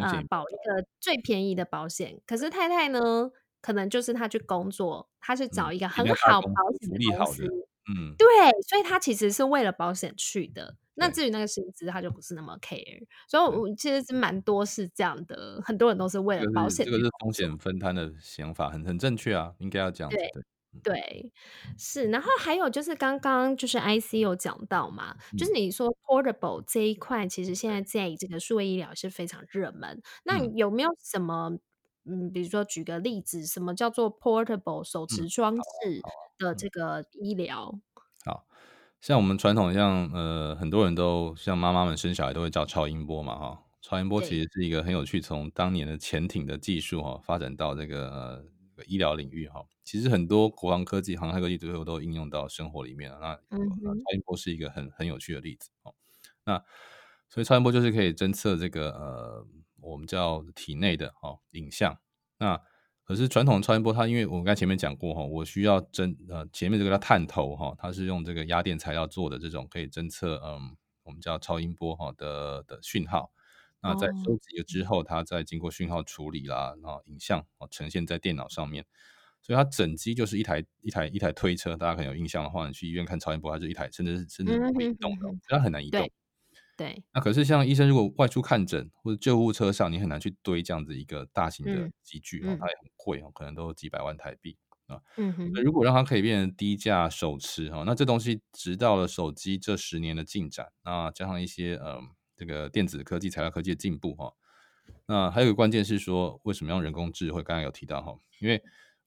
[0.00, 7.44] 啊、呃、保一个最便宜的保险，可是太太呢，可能就是他去工作，他去找一个很好保险的公司，
[7.88, 8.26] 嗯，对，
[8.68, 10.76] 所以他其实是为了保险去的。
[10.94, 13.02] 那至于那个薪资，他就不是那么 care。
[13.26, 16.84] 所以，我其实是蛮多是这样的，很多人都是为了保险。
[16.84, 20.16] 这个是风险分摊的想法，很很正确啊，应该要这样子。
[20.18, 20.30] 对。
[20.82, 21.30] 对，
[21.76, 29.90] 是，然后还有就是刚刚就是 IC 有讲到嘛，嗯、就是你说 portable 这一块，其实现在在这个数位医疗是非常热门。
[29.98, 31.58] 嗯、那有没有什么，
[32.04, 35.62] 嗯，比如说举个例子，什么叫做 portable 手持装置
[36.38, 37.70] 的这个医疗？
[37.74, 37.82] 嗯、
[38.24, 38.44] 好，好，
[39.00, 48.08] 像我们传统像呃，很多人都像妈妈们生小孩都会叫超音波嘛，哈，超音波其实是一个很有趣，从当年的潜艇的技术哈发展到这个。
[48.10, 48.44] 呃
[48.86, 53.18] 医疗领域哈，其实很多国防科技、航太科技最后都应用到生活里面了。
[53.20, 55.94] 那超音波是一个很很有趣的例子哦。
[56.44, 56.62] 那
[57.28, 59.46] 所以超音波就是可以侦测这个呃，
[59.80, 61.98] 我们叫体内的哦影像。
[62.38, 62.60] 那
[63.04, 73.32] 可是传统的超音波，它因为我们刚才前面讲过哈，我需要侦呃前面这个叫探头哈，它是用这个压电材料做的这种可以侦测嗯，我们叫超音波哈的的讯号。
[73.82, 78.86] 那在收集了之后，它再经过讯号处理啦，然后影像哦呈现在电脑上面，
[79.42, 81.76] 所以它整机就是一台一台一台推车。
[81.76, 86.08] 大家可能有印象的话，你去医院看超音波，它是一台甚至是甚至不会移动的，它很难移动。
[86.76, 87.02] 对。
[87.12, 95.00] 那可是像医生如果外出看诊或者救护车上，你很难去堆这样子一个大型的机具啊，它也很贵哦，可能都几百万台币啊。
[95.16, 95.50] 嗯哼。
[95.52, 102.08] 那如果让它可以变成低价手持哈，那这东西直到了手机这十年的进展，那加上一些嗯。
[102.42, 104.34] 这个电子科技、材料科技的进步哈，
[105.06, 107.40] 那还有一个关键是说，为什么用人工智慧？
[107.40, 108.60] 刚刚有提到哈，因为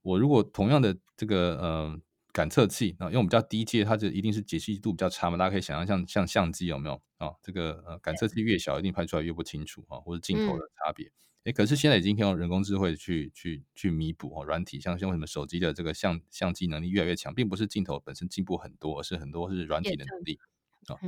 [0.03, 1.99] 我如果同样的这个呃
[2.31, 5.35] 感测器啊，因为我们比较低阶，它就一定是解析度比较差嘛。
[5.35, 7.33] 大家可以想象像像相机有没有啊？
[7.43, 11.07] 这个呃感测器越小，一定拍出来越不清楚啊，或者镜头的差别。
[11.43, 20.39] 哎、嗯，可是现在已经可以用人工智慧去去去弥补哦，软体像像为什么手机的这个相相机能力越来越强，并不是镜头本身进步很多，而是很多是软体的能力。
[20.87, 20.99] 啊，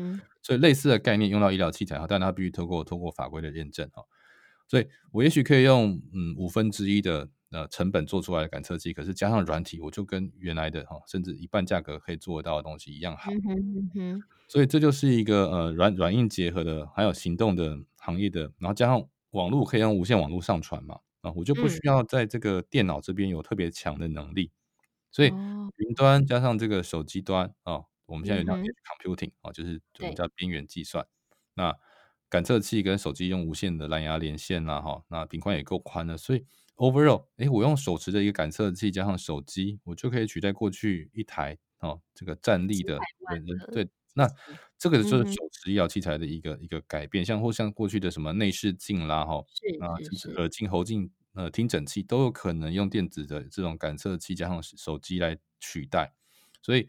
[0.41, 4.03] 所以类似的概念用到医疗器材哈，但它必须透过透过法规的认证哈。
[4.67, 13.31] 所以我也许可以用嗯五分之一的呃成本做出来的感测器，可是加上软体，我就跟原来的哈甚至一半价格可以做得到的东西一样好。
[14.49, 24.51] 所以这就是一个呃软软硬结合的，还有行动的行业的，然后加上网络可以用无线网络上传嘛啊，我就不需要在这个电脑这边有特别强的能力。
[25.11, 27.83] 所以云端加上这个手机端啊。
[28.07, 31.05] 我们现在有叫 edge computing 啊、嗯，就是我们叫边缘计算。
[31.53, 31.75] 那
[32.29, 42.99] 感测器跟手机用无线的蓝牙连线啦，哈，那频宽也够宽了，所以 overall，哎，我用手持的一个感测器加上手机，我就可以取代过去一台哦，这个站立的
[43.71, 43.87] 对。
[44.13, 44.27] 那
[44.77, 49.35] 这个就是手持医疗器材的一个、嗯、一个改变，像或像过去的什么内视镜啦，哈，
[49.79, 56.13] 啊，就是耳镜、喉镜、呃，听诊器都有可能用电子的这种感测器加上手机来取代，
[56.61, 56.87] 所以。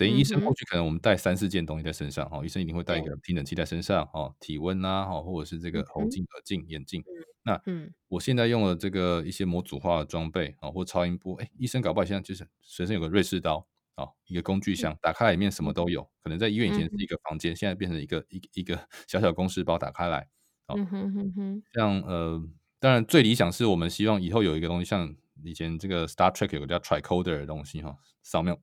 [0.00, 7.04] 等于医生过去可能我们带三四件东西在身上哈，医生一定会带一个听诊器在身上哈，体温啊哈，或者是这个喉镜、耳镜、眼镜。
[7.42, 7.60] 那
[8.08, 16.02] 我现在用了这个一些模组化的装备啊，或超音波，哎，医生搞不好现在就是随身有个瑞士刀啊，一个工具箱，打开来里面什么都有。
[16.22, 20.26] 可能在医院以前是一个房间，现在变成一个一一个 小小公事包，打开来。
[20.68, 21.62] 嗯哼哼哼。
[21.74, 22.42] 像呃，
[22.78, 28.58] 当然最理想是我们希望以后有一个东西，像以前这个 Star Trek 有个叫 Tricorder 的东西哈，扫描。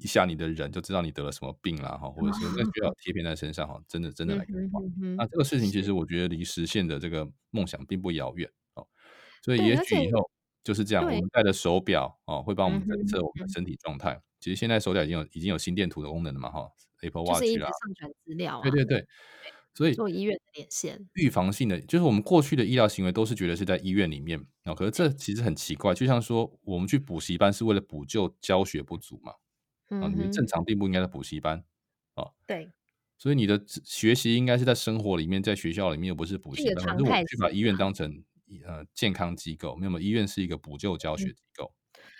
[0.00, 4.80] 一下你的人就知道你得了什么病啦哈，或者是那需要贴片在身上哈，真的真的来看的话，
[5.16, 8.86] 那这个事情其实我觉得离实现的这个梦想并不遥远哦，
[9.42, 10.30] 所以也许以后
[10.62, 14.20] 就是这样，我们戴的手表哦会帮我们侦测我们的身体状态。
[14.38, 16.68] 其实现在手表已经有已经有心电图的功能了嘛哈
[17.02, 19.04] ，Apple Watch 啦，上传资料，对对对，
[19.74, 29.32] 所以做医院的连线，预防性的就是我们过去的医疗行为都是觉得是在医院里面啊，可是这其实很奇怪，就像说我们去补习班是为了补救教学不足嘛。
[29.88, 31.64] 啊，你的正常并不应该在补习班，
[32.14, 32.70] 啊，对，
[33.18, 36.96] 所以你的学习应该是在生活里面，在学校里面，又不是补习班。
[36.96, 38.24] 如果去把医院当成
[38.64, 41.72] 呃健康机构，没有，医院是一个补救教学机构。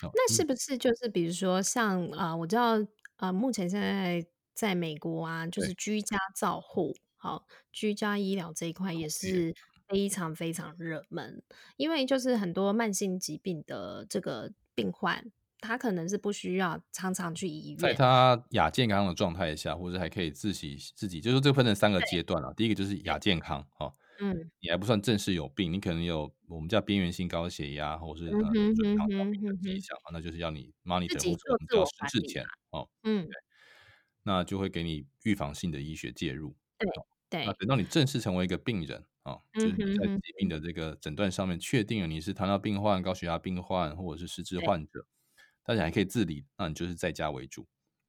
[0.02, 0.10] 嗯。
[0.14, 2.78] 那是不是就是比如说像啊，呃，我知道
[3.16, 4.24] 啊，呃，目前现在
[4.54, 9.54] 在美国啊，就是居家照护，好，居家医疗这一块也是
[9.88, 11.42] 非常非常热门，
[11.76, 15.30] 因为就是很多慢性疾病的这个病患。
[15.60, 22.52] 他可能是不需要常常去医院，在他亚健康的状态下，或者还可以自己自己，就是这个分成三个阶段啊。
[22.54, 33.32] 第一个就是亚健康，哈，嗯，你还不算正式有病，你可能有我们叫边缘性高血压，或者是准糖尿病的迹象，那就是要你 monitor 或者叫实质前，哦，嗯，对，
[34.24, 36.88] 那就会给你预防性的医学介入，对
[37.30, 37.46] 对。
[37.46, 45.06] 那等到你正式成为一个病人啊，就是你在疾病的这个诊断上面确定了你是糖尿病患、高血压病患，或者是失智患者。
[45.66, 47.66] 大家还可以自理，那你就是在家为主。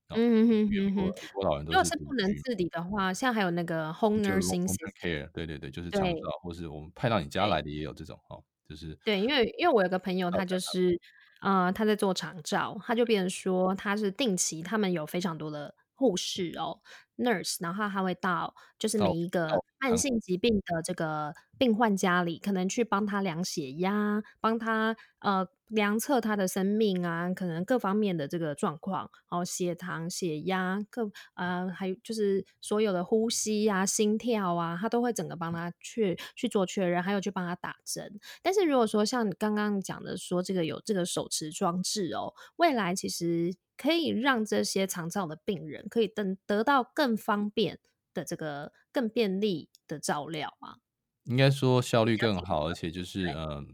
[0.09, 1.13] 嗯哼哼哼。
[1.33, 1.71] 多少人都。
[1.71, 4.65] 如果是不能自理的话，像还有那个 home nursing
[5.01, 8.97] care，对对对，就是长照，或是我们派到你家来的也有这种哦，就是。
[9.03, 10.97] 对，因为因为我有个朋友，他就是
[11.41, 16.79] 呃，他在做长照，他就变成说他是定期，他们有非常多的护士哦
[17.17, 25.45] ，nurse，然后他会到就是每一个慢性疾病的这个病患家里，可能去帮他量血压，帮他呃。
[25.67, 38.19] 量测他的生命啊，可能各方面的这个状况，哦，血糖、血压，各呃，还有就是所有的呼吸啊、心跳啊，他都会整个帮他去去做确认，还有去帮他打针。
[38.41, 47.80] 但是如果说像你刚刚讲的说这个有这个手持装置哦，未来其实可以让这些长照的病人可以等得到更方便
[48.13, 50.77] 的这个更便利的照料啊，
[51.25, 53.36] 应该说效率更好，而且就是嗯。
[53.36, 53.65] 呃，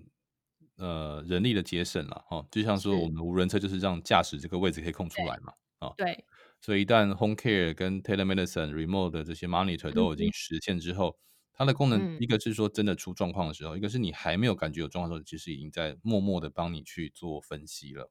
[1.27, 6.25] 人力的节省了哈，就像说我们无人车就是让驾驶这个位置可以空出来嘛，啊，对，
[6.61, 11.19] 所以一旦 home care 跟 telemedicine remote 的这些 monitor 都已经实现之后，嗯、
[11.53, 18.09] 它的功能一个是说真的出状况的时候、嗯，一个是你还没有感觉有状况的时候，其实已经在默默的帮你去做分析了，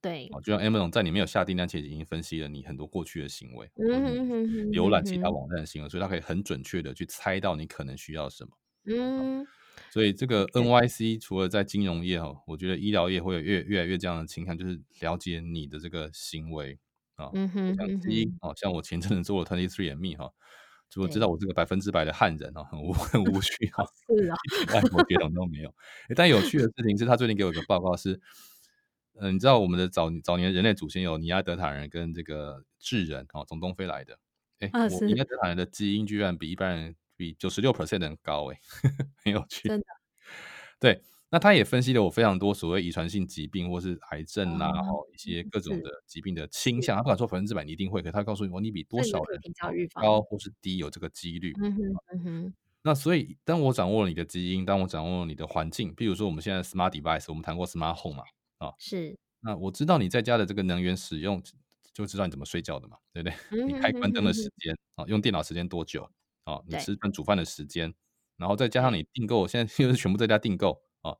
[0.00, 3.70] 对，就像 Amazon 在你没有下订单前已经分析了你很多过去的行为，
[4.72, 8.50] 浏览其他网站的行为，所以它可以很准确的去猜到你可能需要什么，
[8.86, 9.46] 嗯。
[9.90, 16.78] 所以这个 NYC 除了在金融业哈，我觉得医疗业会有越越来越这样的倾向，就是了解你的这个行为
[17.16, 17.30] 啊，
[17.76, 20.32] 像基因哦，像我前阵子做了 Twenty Three and Me 哈，
[20.88, 25.74] 就我知道我这个百分之百的汉人哦，很无很无趣哈，是啊，一点外国血统都没有。
[26.16, 28.14] 但有趣的事情是他最近给我一个报告是，
[29.14, 34.18] 嗯、呃，你知道我们的早早年人类祖先有尼亚德塔人跟这个智人哦，从东非来的，
[34.60, 35.12] 哎、欸，我尼。
[35.12, 36.96] 亚德塔人的基因居然比一般人。
[37.22, 38.60] 比九十六 percent 的人高哎，
[39.22, 39.68] 很有趣。
[39.68, 39.86] 真的，
[40.80, 46.96] 对，那他也分析了我非常多所谓遗传性疾病或是癌症啊，然后一些各种的疾病的倾向。
[46.96, 49.40] 他不敢说百分之百你一定会，可他告诉你，你比多少人
[49.94, 51.52] 高或是低有这个几率。
[51.62, 51.82] 嗯哼，
[52.12, 52.54] 嗯哼。
[52.82, 58.24] 那所以，当我掌握了你的基因，当我掌握了你的环境，比如说我们现在 smart device，我们谈过 smart home 嘛，
[58.58, 59.16] 啊，是。
[59.40, 61.40] 那我知道你在家的这个能源使用，
[61.94, 63.36] 就知道你怎么睡觉的嘛，对不对？
[63.54, 66.10] 嗯、你开关灯的时间啊，用电脑时间多久？
[66.44, 67.92] 哦，你吃饭煮饭的时间，
[68.36, 71.14] 然后再加上你订购，现在 又是全部在家订购啊，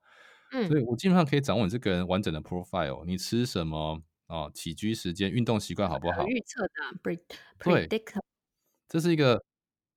[0.53, 6.27] 嗯，所以我基本上可以掌握你这个人完整的 profile，你吃什么啊，起居时间、运动习惯好不好？
[6.27, 8.01] 预测的，predict，对，
[8.89, 9.45] 这是一个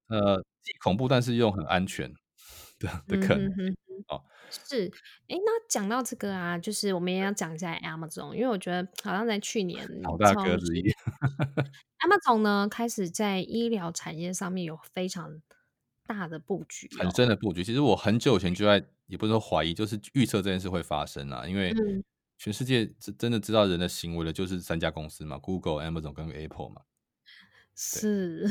[0.08, 2.14] 呃既恐怖但是又很安全
[2.80, 3.50] 的的可能
[4.08, 4.24] 哦。
[4.50, 4.86] 是，
[5.28, 10.96] 哎，那讲到这个啊，就是我们也要讲一下 Amazon，因为我觉得好像在去年好大个子一点。
[12.06, 15.42] Amazon 呢，开始在医疗产业上面有非常
[16.06, 17.64] 大的布局，哦，很深的布局。
[17.64, 21.48] 其实我很久以前就在，也不是说怀疑，就是预测这件事会发生啊。
[21.48, 21.74] 因为
[22.38, 22.86] 全世界
[23.18, 26.82] 真的知道人的行为的，就是三家公司嘛，Google、Amazon 跟 Apple 嘛。
[27.76, 28.48] 是。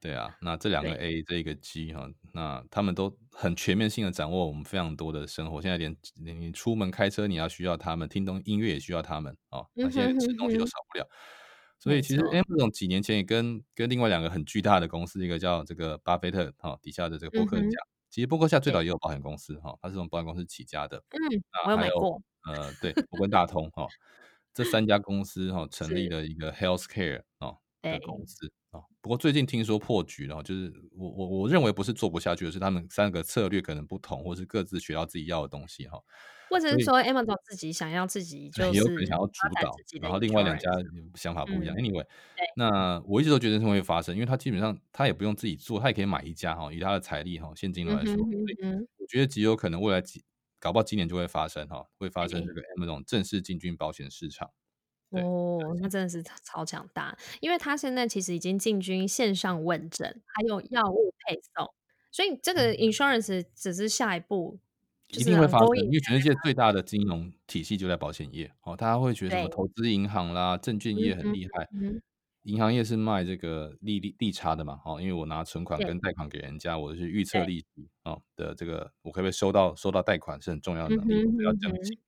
[0.00, 5.60] 对啊，那这两个 A 这一个 G 哈，那他们都很全面性的掌握我们非常多的生活。
[5.60, 5.96] 现在连
[6.40, 9.66] 你出门开车，你要需要他们，听东音乐也需要他们哦。
[9.74, 11.04] 那现在吃东西都少不了。
[11.04, 11.80] 嗯哼哼哼。
[11.80, 20.96] 所以其实 Amazon 几年前也跟跟另外两个很巨大的公司，一个叫这个巴菲特哈底下的这个伯克夏，嗯，其实伯克夏最早也有保险公司哈，它是从保险公司起家的。
[21.10, 22.20] 嗯，我有买过。
[22.46, 23.86] 呃，对，摩根大通哈，
[24.54, 28.52] 这三家公司哈成立了一个 Healthcare 啊的公司。
[28.70, 35.98] 啊，不过最近听说破局了，就是我我我认为不是做不下去，而是他们三个策略可能不同，或是各自学到自己要的东西哈。
[36.50, 40.70] 或者是说，Amazon 自己想要自己就 是也有可能想要主导，然后另外两家
[41.14, 41.76] 想法不一样。
[41.76, 42.06] 嗯、Anyway，
[42.56, 48.14] 那我一直都觉得这会发生，因为他基本上他也不用自己做，他也可以买一家哈，以他的财力哈现金流来说，
[48.62, 50.24] 嗯，我觉得极有可能未来几
[50.58, 54.50] 搞不好今年就会发生哈，会发生这个 Amazon 正式进军保险市场。
[55.10, 55.88] 哦，那。
[55.88, 61.66] 真的是超强大，因为他现在其实已经进军线上问诊，还有药物配送，
[62.10, 64.58] 所以这个 insurance 只是下一步，
[65.08, 65.68] 一定会发生。
[65.78, 71.66] 因为全世界最大的金融体系就在保险业，哦，大家会觉得什么投资银行啦、证券业很厉害，
[72.42, 81.98] 银行业是卖这个利率利差的嘛，哦，因为我拿存款跟贷款给人家，我是预测利息哦的这个，我可不可以收到收到贷款是很重要的能力，不要降息。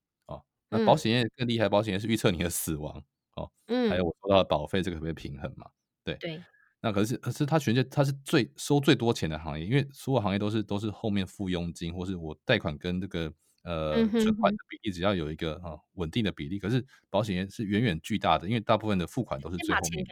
[0.70, 3.02] 那保险业更厉害，保险业是预测你的死亡，
[3.36, 5.66] 哦，嗯，还有我收到的保费，这个可不可以平衡嘛？
[6.04, 6.42] 对对。
[6.82, 13.30] 那可是可是它全世界它是最收最多钱的行业，因为所有行业都是都是后面付佣金，或是我贷款跟这个
[13.64, 16.58] 呃存款的比例只要有一个啊稳定的比例。
[16.58, 20.06] 可是保险业是远远巨大的，因为大部分的付款都是最后面，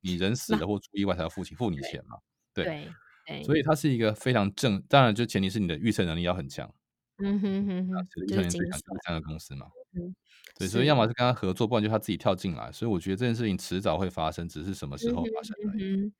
[0.00, 2.16] 你人死了或出意外才要付钱付你钱嘛。
[2.54, 2.88] 对
[3.26, 3.42] 对。
[3.42, 6.72] 所以它是一个非常正，当然就前提是你的预测能力要很强。
[7.18, 7.90] 嗯哼哼哼。
[7.90, 9.66] 那预测能力最强就是三个公司嘛。
[9.94, 10.14] 嗯，
[10.58, 12.70] 对，所以要么是跟他合作，不然就他自己跳进来。
[12.72, 15.84] 所以我觉得这件事情迟早会发生，只是什么时候发生而已。
[15.84, 16.12] 嗯嗯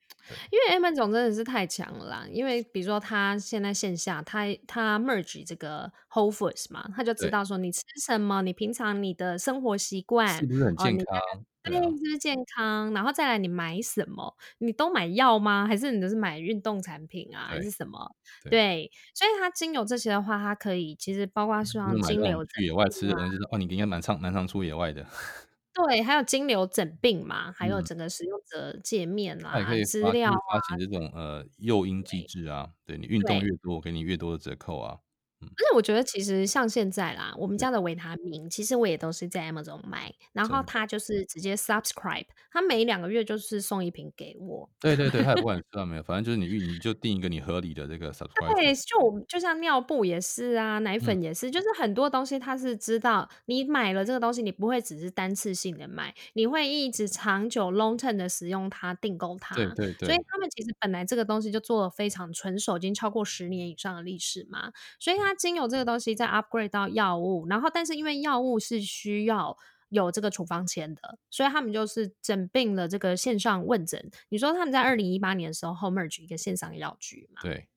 [0.51, 11.17] 因为 Amazon 真的是太强了啦，因为比如说他现在线下，他他 merge 这个 Whole Foods 嘛，他就知道说你吃什么，你平常你的生活习惯是不是很健康？
[11.19, 14.35] 哦对，就是健康，然后再来你买什么？
[14.57, 15.65] 你都买药吗？
[15.65, 17.47] 还是你都是买运动产品啊？
[17.49, 18.15] 还是什么？
[18.43, 25.05] 对，对所以它精油这些的话，它可以其实包括像精油去野外吃的东西，就是哦，你应该蛮常蛮常出野外的。
[25.73, 34.99] 对，还有金流诊病嘛，还有整个使用者界面啊，嗯、资料啊，发行这种呃诱因机制啊，对，对你运动越多，给你越多的折扣啊。
[35.45, 44.69] 而且我觉得，其实像现在啦，我们家的维他命，其实我也都是在 Amazon 买，然后他就是直接 subscribe，他每两个月就是送一瓶给我。
[44.79, 48.55] 对对对，他也不管知道 没有，反正就是你预你就定一个你合理的这个 subscribe。
[48.55, 59.53] 对，就就像尿布也是啊，奶粉也是，嗯、就是很多东西他是知道你买了这个东西，你不会只是单次性的买，你会一直长久 long term 的使用它，订购它。
[59.55, 60.07] 对对对。
[60.07, 65.32] 所以他们其实本来这个东西就做了非常纯熟，已经超过十年以上的历史嘛，所以它。
[65.35, 69.57] 经由这个东西再 upgrade 到药物，然后但是因为药物是需要
[69.89, 74.09] 有这个处方签的，所以他们就是整并了这个线上问诊。
[74.29, 77.41] 你说他们在二零一八年的时候后 merge 一个线上药局嘛？
[77.41, 77.67] 对，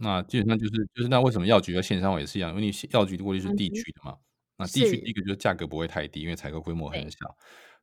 [0.00, 2.50] 那基本上就是就是那为什么药局和线上也是一样？
[2.50, 4.20] 因为你药局过去是地区的嘛，嗯、
[4.58, 7.18] 那地区第一个就是价格不会太低，因为采购规模很小。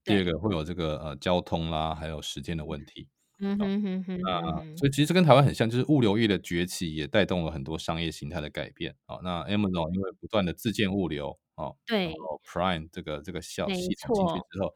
[0.04, 3.08] 第二个会有这个呃交通啦，还有时间的问题。
[3.44, 4.40] 嗯哼哼哼，啊，
[4.76, 8.96] 所以其实跟台湾很像，就是物流业的崛起也带动了很多商业形态的改变。
[9.08, 14.72] 好，那 Amazon 因为不断的自建物流，哦，对，然后 Prime 这个这个效系统进去之后，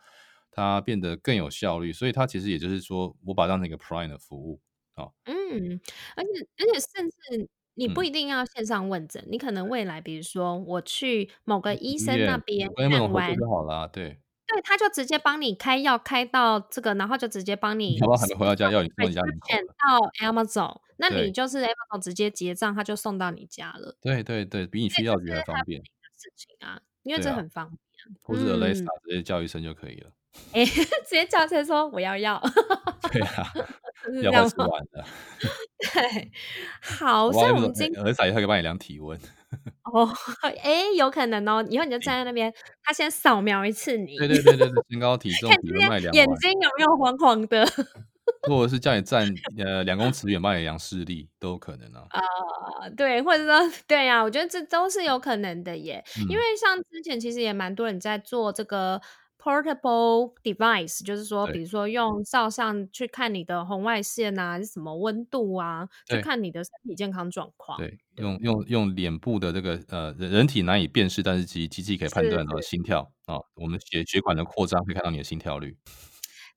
[0.52, 4.60] 它变得更有效率，所以它其实也就是说，我把它当成一个 Prime 的服务，
[4.96, 5.80] 哦，嗯，
[6.16, 14.25] 而且而且甚至你不一定要线上问诊，你可能未来比如说我去某个医生那边看完就好了，对。
[14.48, 17.98] 对，他就直接帮你开药，开到这个，然后就直接帮你。
[17.98, 19.48] 然后还没回到家，药你送你家门口。
[19.48, 23.98] 点到 Amazon，那你就是 Amazon 直接结账，他就送到你家了。
[24.02, 25.82] 对对对，比你去药局还方便。
[25.82, 27.80] 事情啊，因为这很方便。
[28.22, 30.12] 或者 Alexa 直接叫一声就可以了。
[30.54, 32.42] 哎， 直接叫车说我要要。
[33.12, 33.54] 对啊，
[34.22, 35.06] 药吃完了。
[35.94, 36.32] 对，
[36.82, 39.20] 好，所以我们今天 Alexa 也会帮你量体温。
[39.94, 40.10] 哦，
[40.64, 41.66] 哎，有可能哦。
[41.70, 44.18] 以后你就站在那边，他先扫描一次你。
[44.18, 47.66] 对对对对，身高体重、体温、脉量，眼睛有没有黄黄的？
[48.48, 49.28] 或者是叫你站
[49.64, 52.06] 呃两公尺远帮你量视力，都有可能啊。
[52.10, 52.22] 啊、
[52.82, 56.04] 呃，对，或者说对呀、啊，我觉得这都是有可能的耶。
[56.18, 59.02] 嗯、因为像之前其实也蛮多人在做这个。
[59.46, 67.78] Portable device 就是说，比如说用照相去看你的红外线啊，是什么温度啊，去看你的身体健康状况。
[67.78, 75.78] 对，用用用脸部的这个呃人体难以辨识，但是其实机器可以判断到心跳啊、哦，我们血血管的扩张可以看到你的心跳率。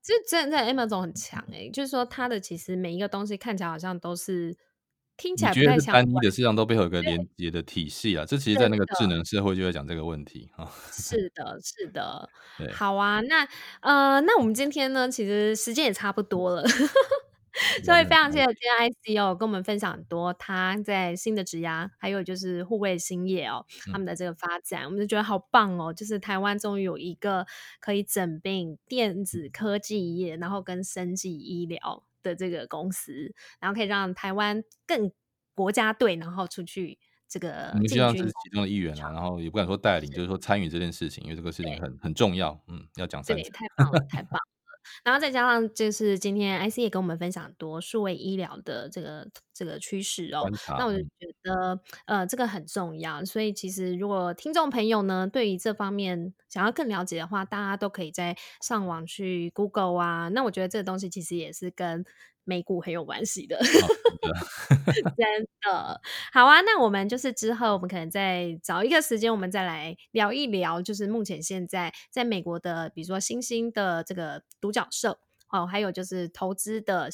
[0.03, 4.57] 这真的在 Amazon 很强诶、欸，就是说它的其实每一个东西看起来好像都是。
[5.19, 8.25] 听起来不太像单一的，事实上都背后有个连接的体系啊。
[8.25, 10.71] 这其实，在那个智能社会就在讲这个问题哈。
[10.91, 12.31] 是的，是的。
[12.73, 13.47] 好啊，那
[13.81, 16.65] 呃，那我们今天呢，其实时间也差不多了，
[17.85, 25.93] 所以非常谢谢今天 IC 哦，跟我们分享很多他在新的职涯，还有就是护卫新业哦，他们的这个发展，我们就觉得好棒哦。
[25.93, 27.45] 就是台湾终于有一个
[27.81, 32.05] 可以整并电子科技业，然后跟生技医疗。
[32.29, 35.11] 的这个公司，然后可以让台湾更
[35.55, 37.71] 国家队，然后出去这个。
[37.75, 42.61] 你们希望是其中的一员啊，然后也不敢说带领，就是说参与这件事情，因为这个事情很很重要。
[42.69, 43.43] 嗯，要讲三次。
[43.43, 44.48] 对，太棒了，太棒了。
[45.05, 51.09] 然后再加上就是今天 IC 也跟我们分享多数位医疗的这个这个趋势哦，那我就觉
[51.43, 62.05] 得呃这个很重要，所以其实如果听众朋友呢对于这方面想要更了解的话，大家都可以在上网去 Google 啊，那我觉得这个东西其实也是跟
[62.49, 66.01] 美股很有关系的，真的
[66.33, 66.63] 好啊！
[66.63, 75.19] 那我们就是之后，我们可能再找一个时间，我们再来聊一聊，就是目前现在在美国的，比如说新兴的这个独角兽
[75.51, 77.11] 哦，还有就是投资的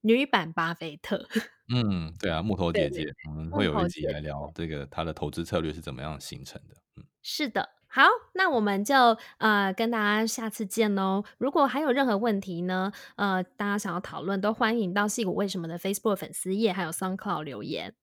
[0.00, 1.28] 女版巴菲特。
[1.72, 6.74] 嗯，对啊，木头姐姐，我们会有一集来聊这个她的投资策略是怎么样形成的。
[6.96, 7.68] 嗯，是的。
[7.94, 8.94] 好，那我们就
[9.36, 11.22] 呃跟大家下次见喽。
[11.36, 17.94] 如果还有任何问题呢，呃，大家想要讨论，都欢迎到矽谷为什么的 Facebook 粉丝页还有 SoundCloud 留言。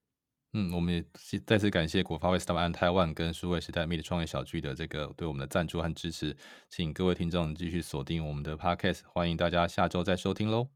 [0.53, 1.03] 嗯，我们也
[1.39, 6.37] 再次感谢国发会 Startup Taiwan 跟数位时代 Meet 创业小聚的这个对我们的赞助和支持，
[6.69, 10.67] 请各位听众继续锁定我们的 Podcast，欢迎大家下周再收听喽。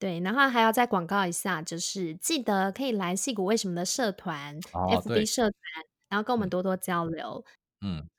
[0.00, 5.54] 对，然后还要再广告一下，就是记得可以来矽谷为什么的社团、哦、FB 社团，
[6.08, 7.44] 然后跟我们多多交流。
[7.46, 7.63] 嗯，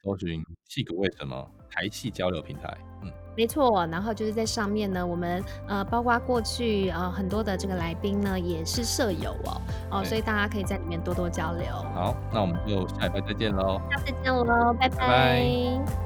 [0.04, 3.86] 搜寻戏谷为什么台戏交流平台，嗯，没错。
[3.88, 9.62] 然后就是在上面呢，我们呃，包括过去呃很多的这个来宾呢，也是舍友哦，
[9.92, 11.66] 哦，所以大家可以在里面多多交流。
[11.94, 14.98] 好，那我们就下礼拜再见喽，下次见喽，拜拜。
[14.98, 16.05] 拜拜。